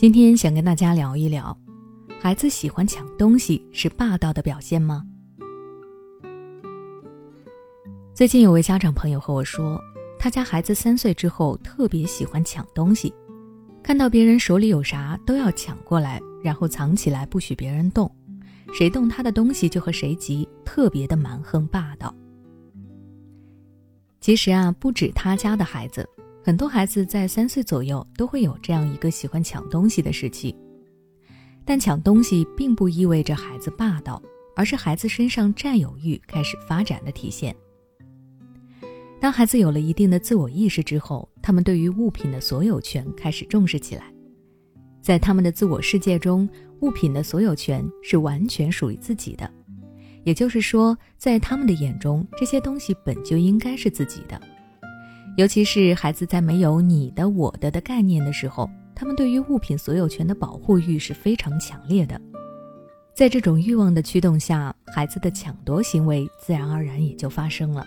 [0.00, 1.54] 今天想跟大家聊一聊，
[2.18, 5.04] 孩子喜欢抢东西是霸道的表现吗？
[8.14, 9.78] 最近有位家长朋友和我说，
[10.18, 13.12] 他家孩子三岁之后特别喜欢抢东西，
[13.82, 18.10] 看到别人手里有啥都要抢过来，然后藏起来不许别人动，
[18.72, 22.14] 谁动他的东西就和谁急，特别的蛮横霸道。
[24.18, 26.08] 其实啊，不止他家的孩子。
[26.42, 30.56] 很多孩子在三岁左右都会有这样一个喜欢抢东西的时期，
[31.64, 34.20] 但抢东西并不意味着孩子霸道，
[34.56, 37.54] 而是孩子身上占有欲开始发展的体现。
[39.20, 44.10] 当孩子有了一定的自我意识之后，他们对于物品的所有权开始重视起来，
[45.02, 46.48] 在他们的自我世界中，
[46.80, 49.48] 物品的所有权是完全属于自己的，
[50.24, 54.40] 也就是说，在他们的眼中，这些东西本就应该是自己的。
[55.36, 62.20] 尤其是孩子在没有你的、我的的概念的时候，他们对于物品所有权的保护欲是非常强烈的。
[63.14, 67.86] 在这种欲望的驱动下，孩子的抢夺行为自然而然也就发生了。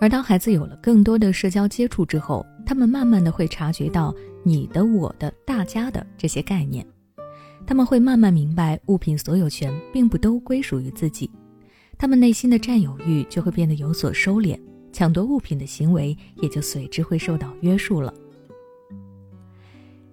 [0.00, 6.84] 而当孩子有了更多的社交接触之后，他们慢慢的会察觉到你的、我的、大家的这些概念，
[7.64, 11.30] 他们会慢慢明白物品所有权并不都归属于自己，
[11.96, 14.58] 他们内心的占有欲就会变得有所收敛。
[14.92, 18.12] 抢夺物品的行为也就随之会受到约束了。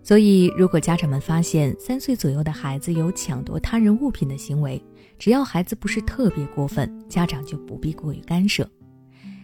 [0.01, 4.81] 所以，如果家长们发现三岁左右的孩子有抢夺他人物品的行为，
[5.19, 8.67] 只要孩子不是特别过分，家长就不必过于干涉，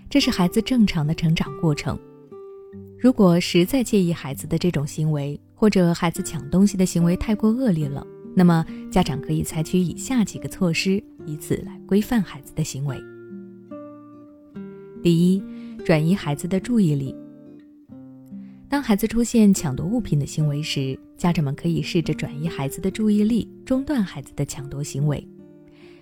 [0.10, 2.00] 这是孩子正常的成长过程。
[2.98, 8.04] 如果实在介意孩子的这种行为，或者孩子抢东西的行为太过恶劣了，
[8.36, 13.00] 那么家长可以采取以下几个措施，以此来规范孩子的行为。
[15.06, 15.44] 第一，
[15.86, 17.16] 转移孩子的注意力。
[18.68, 25.24] 当孩子出现抢夺物品的行为时，家长们可以试着转移孩子的注意力，中断孩子的抢夺行为。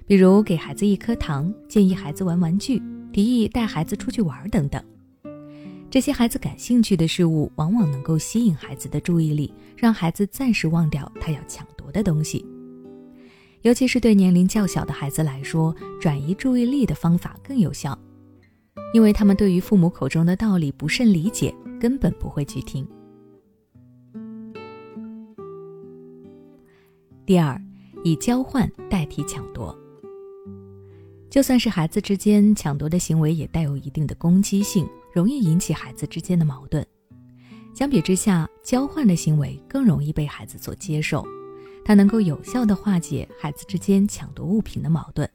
[0.08, 4.82] 比如给孩子一颗糖，建议孩子玩玩具，提议带孩子出去玩等等。
[5.92, 12.46] 这些孩子感兴趣的事物，往往能够吸引孩子的注意力，让孩子暂时忘掉他要抢夺的东西。
[13.64, 18.00] 尤其是对年龄较小的孩子来说，转移注意力的方法更有效。
[18.94, 22.88] 因为他们对于父母口中的道理不甚理解，根本不会去听。
[27.26, 27.60] 第二，
[28.04, 29.76] 以交换代替抢夺。
[31.30, 36.86] 就算是孩子之间抢夺的行为，也带有一定的攻击性，容易引起孩子之间的矛盾。
[37.74, 41.26] 相比之下，交换的行为更容易被孩子所接受，
[41.84, 45.28] 它能够有效的化解孩子之间抢夺物品的矛盾。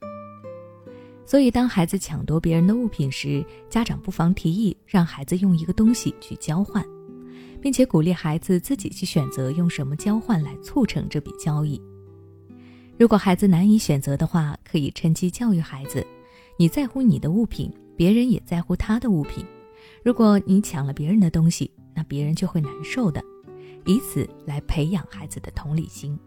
[1.29, 6.83] 所以，当孩子抢夺别人的物品时，家长不妨提议让孩子用一个东西去交换，
[7.61, 11.79] 并且鼓励孩子自己去选择用什么交换来促成这笔交易。
[12.99, 16.03] 如果孩子难以选择的话，可以趁机教育孩子：
[16.57, 19.45] 你在乎你的物品，别人也在乎他的物品。
[20.03, 23.23] 如果你抢了别人的东西，那别人就会难受的，
[23.85, 26.19] 以此来培养孩子的同理心。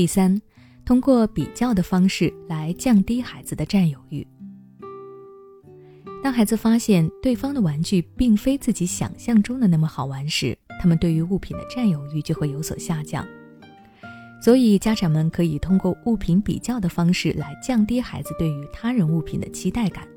[0.00, 0.40] 第三，
[0.82, 4.26] 通过比较的方式来降低孩子的占有欲。
[6.24, 13.28] 当孩子发现对方的玩具并非自己想象中的那么好玩时，他们对于物品的占有欲就会有所下降。
[14.40, 20.08] 所以，家长们可以通过物品比较的方式来降低孩子对于他人物品的期待感。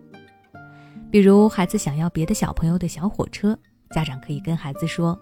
[1.12, 5.20] 比如，孩子想要别的小朋友的小火车，家长可以跟孩子说：“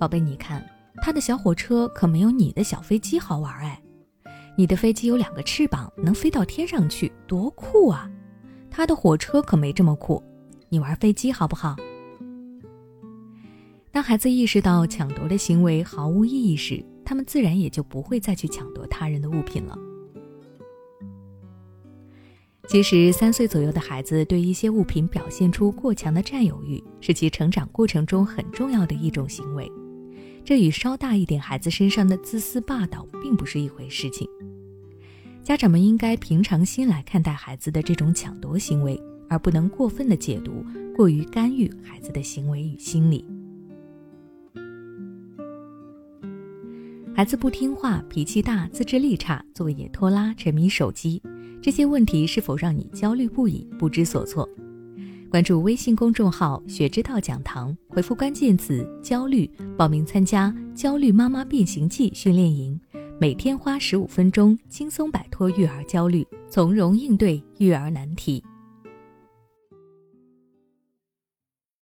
[0.00, 0.66] 宝贝，你看。”
[1.00, 3.82] 他的小火车可没有你的小飞机好玩哎，
[4.56, 8.10] 你的飞机有两个翅膀，能飞到天上去，多酷啊！
[8.70, 10.22] 他的火车可没这么酷，
[10.68, 11.76] 你玩飞机好不好？
[13.90, 19.76] 当孩子意识到抢夺的行为毫无意义时，他们自然也就不会再去抢夺他人的物品了。
[22.68, 29.70] 其实，三岁左右的孩子对一些物品表现出过强的占有欲，是其成长过程中很重要的一种行为。
[30.44, 34.28] 这与稍大一点孩子身上的自私霸道并不是一回事情。
[35.42, 43.24] 家长们应该平常心来看待孩子的这种抢夺行为，而不能过分的解读、过于干预孩子的行为与心理。
[47.14, 51.22] 孩子不听话、脾气大、自制力差、作业拖拉、沉迷手机，
[51.60, 54.48] 这些问题是否让你焦虑不已、不知所措？
[55.32, 62.78] 关注微信公众号“学之道讲堂”，回复关键词“焦虑”，报名参加“焦虑妈妈变形记”训练营，
[63.18, 68.44] 每天花十五分钟，轻松摆脱育儿焦虑，从容应对育儿难题。